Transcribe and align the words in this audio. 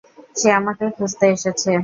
সে 0.35 0.49
আমাকে 0.59 0.85
খুঁজতে 0.97 1.25
এসেছে। 1.27 1.71